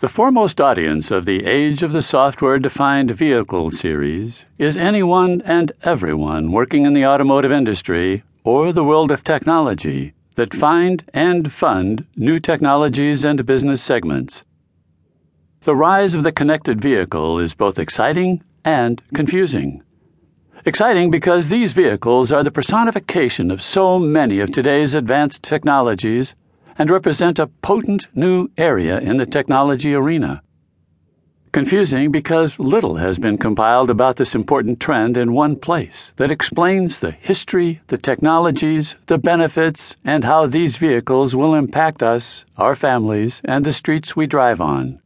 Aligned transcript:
The 0.00 0.08
foremost 0.08 0.60
audience 0.60 1.12
of 1.12 1.24
the 1.24 1.46
Age 1.46 1.84
of 1.84 1.92
the 1.92 2.02
Software 2.02 2.58
Defined 2.58 3.12
Vehicle 3.12 3.70
series 3.70 4.44
is 4.58 4.76
anyone 4.76 5.40
and 5.44 5.70
everyone 5.84 6.50
working 6.50 6.84
in 6.84 6.94
the 6.94 7.06
automotive 7.06 7.52
industry 7.52 8.24
or 8.42 8.72
the 8.72 8.82
world 8.82 9.12
of 9.12 9.22
technology 9.22 10.12
that 10.34 10.52
find 10.52 11.04
and 11.14 11.52
fund 11.52 12.06
new 12.16 12.40
technologies 12.40 13.24
and 13.24 13.46
business 13.46 13.80
segments. 13.80 14.42
The 15.60 15.76
rise 15.76 16.14
of 16.14 16.24
the 16.24 16.32
connected 16.32 16.80
vehicle 16.80 17.38
is 17.38 17.54
both 17.54 17.78
exciting 17.78 18.42
and 18.64 19.00
confusing. 19.14 19.80
Exciting 20.66 21.12
because 21.12 21.48
these 21.48 21.72
vehicles 21.72 22.32
are 22.32 22.42
the 22.42 22.50
personification 22.50 23.48
of 23.48 23.62
so 23.62 24.00
many 24.00 24.40
of 24.40 24.50
today's 24.50 24.94
advanced 24.94 25.44
technologies 25.44 26.34
and 26.78 26.90
represent 26.90 27.38
a 27.38 27.46
potent 27.46 28.06
new 28.14 28.48
area 28.56 28.98
in 28.98 29.16
the 29.16 29.26
technology 29.26 29.94
arena. 29.94 30.42
Confusing 31.52 32.10
because 32.10 32.58
little 32.58 32.96
has 32.96 33.16
been 33.16 33.38
compiled 33.38 33.88
about 33.88 34.16
this 34.16 34.34
important 34.34 34.80
trend 34.80 35.16
in 35.16 35.32
one 35.32 35.54
place 35.54 36.12
that 36.16 36.32
explains 36.32 36.98
the 36.98 37.12
history, 37.12 37.80
the 37.86 37.96
technologies, 37.96 38.96
the 39.06 39.18
benefits, 39.18 39.96
and 40.04 40.24
how 40.24 40.46
these 40.46 40.78
vehicles 40.78 41.36
will 41.36 41.54
impact 41.54 42.02
us, 42.02 42.44
our 42.56 42.74
families, 42.74 43.40
and 43.44 43.64
the 43.64 43.72
streets 43.72 44.16
we 44.16 44.26
drive 44.26 44.60
on. 44.60 45.00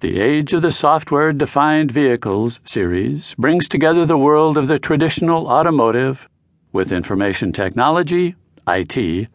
The 0.00 0.18
Age 0.18 0.52
of 0.52 0.62
the 0.62 0.72
Software 0.72 1.32
Defined 1.32 1.92
Vehicles 1.92 2.60
series 2.64 3.34
brings 3.34 3.68
together 3.68 4.04
the 4.06 4.18
world 4.18 4.56
of 4.56 4.66
the 4.66 4.80
traditional 4.80 5.46
automotive 5.46 6.28
with 6.72 6.90
information 6.90 7.52
technology, 7.52 8.34
IT, 8.66 9.28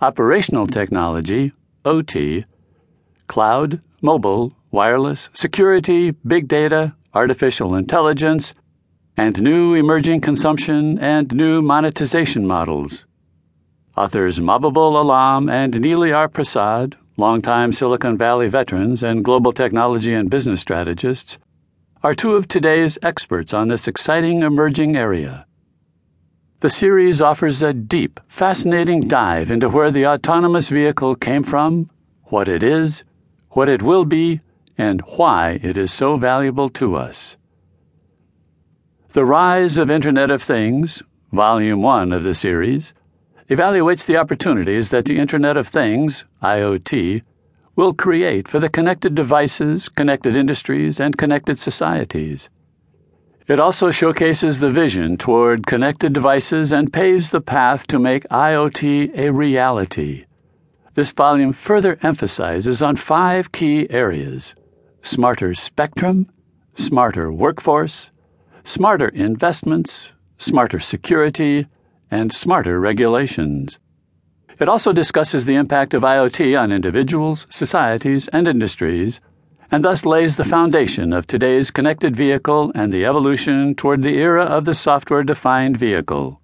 operational 0.00 0.66
technology, 0.66 1.52
OT, 1.84 2.44
cloud, 3.26 3.80
mobile, 4.00 4.52
wireless, 4.70 5.28
security, 5.32 6.12
big 6.12 6.46
data, 6.46 6.94
artificial 7.14 7.74
intelligence, 7.74 8.54
and 9.16 9.42
new 9.42 9.74
emerging 9.74 10.20
consumption 10.20 10.98
and 11.00 11.32
new 11.32 11.60
monetization 11.60 12.46
models. 12.46 13.04
Authors 13.96 14.38
Mahbubul 14.38 15.00
Alam 15.00 15.48
and 15.48 15.74
Neeli 15.74 16.14
R. 16.14 16.28
Prasad, 16.28 16.96
longtime 17.16 17.72
Silicon 17.72 18.16
Valley 18.16 18.48
veterans 18.48 19.02
and 19.02 19.24
global 19.24 19.50
technology 19.52 20.14
and 20.14 20.30
business 20.30 20.60
strategists, 20.60 21.38
are 22.04 22.14
two 22.14 22.36
of 22.36 22.46
today's 22.46 22.96
experts 23.02 23.52
on 23.52 23.66
this 23.66 23.88
exciting 23.88 24.44
emerging 24.44 24.96
area. 24.96 25.47
The 26.60 26.70
series 26.70 27.20
offers 27.20 27.62
a 27.62 27.72
deep, 27.72 28.18
fascinating 28.26 29.02
dive 29.06 29.48
into 29.48 29.68
where 29.68 29.92
the 29.92 30.08
autonomous 30.08 30.70
vehicle 30.70 31.14
came 31.14 31.44
from, 31.44 31.88
what 32.24 32.48
it 32.48 32.64
is, 32.64 33.04
what 33.50 33.68
it 33.68 33.80
will 33.80 34.04
be, 34.04 34.40
and 34.76 35.00
why 35.02 35.60
it 35.62 35.76
is 35.76 35.92
so 35.92 36.16
valuable 36.16 36.68
to 36.70 36.96
us. 36.96 37.36
The 39.12 39.24
Rise 39.24 39.78
of 39.78 39.88
Internet 39.88 40.32
of 40.32 40.42
Things, 40.42 41.00
Volume 41.30 41.80
1 41.80 42.12
of 42.12 42.24
the 42.24 42.34
series, 42.34 42.92
evaluates 43.48 44.04
the 44.04 44.16
opportunities 44.16 44.90
that 44.90 45.04
the 45.04 45.20
Internet 45.20 45.56
of 45.56 45.68
Things, 45.68 46.24
IoT, 46.42 47.22
will 47.76 47.94
create 47.94 48.48
for 48.48 48.58
the 48.58 48.68
connected 48.68 49.14
devices, 49.14 49.88
connected 49.88 50.34
industries, 50.34 50.98
and 50.98 51.16
connected 51.16 51.56
societies. 51.56 52.50
It 53.48 53.58
also 53.58 53.90
showcases 53.90 54.60
the 54.60 54.68
vision 54.68 55.16
toward 55.16 55.66
connected 55.66 56.12
devices 56.12 56.70
and 56.70 56.92
paves 56.92 57.30
the 57.30 57.40
path 57.40 57.86
to 57.86 57.98
make 57.98 58.28
IoT 58.28 59.16
a 59.16 59.32
reality. 59.32 60.26
This 60.92 61.12
volume 61.12 61.54
further 61.54 61.96
emphasizes 62.02 62.82
on 62.82 62.96
five 62.96 63.50
key 63.50 63.88
areas 63.88 64.54
smarter 65.00 65.54
spectrum, 65.54 66.30
smarter 66.74 67.32
workforce, 67.32 68.10
smarter 68.64 69.08
investments, 69.08 70.12
smarter 70.36 70.78
security, 70.78 71.66
and 72.10 72.30
smarter 72.30 72.78
regulations. 72.78 73.78
It 74.60 74.68
also 74.68 74.92
discusses 74.92 75.46
the 75.46 75.54
impact 75.54 75.94
of 75.94 76.02
IoT 76.02 76.60
on 76.60 76.70
individuals, 76.70 77.46
societies, 77.48 78.28
and 78.28 78.46
industries 78.46 79.20
and 79.70 79.84
thus 79.84 80.06
lays 80.06 80.36
the 80.36 80.44
foundation 80.44 81.12
of 81.12 81.26
today's 81.26 81.70
connected 81.70 82.16
vehicle 82.16 82.72
and 82.74 82.90
the 82.90 83.04
evolution 83.04 83.74
toward 83.74 84.02
the 84.02 84.16
era 84.16 84.44
of 84.44 84.64
the 84.64 84.74
software 84.74 85.22
defined 85.22 85.76
vehicle. 85.76 86.40